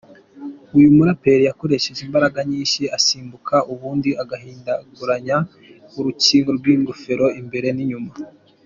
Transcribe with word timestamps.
Uyu 0.77 0.89
muraperi 0.97 1.43
yakoresheje 1.49 2.01
imbaraga 2.07 2.39
nyinshi 2.51 2.81
asimbuka, 2.97 3.55
ubundi 3.73 4.09
agahindaguranya 4.23 5.37
urukinga 5.97 6.49
rw’ingofero 6.57 7.27
imbere 7.41 7.69
n’inyuma. 7.75 8.11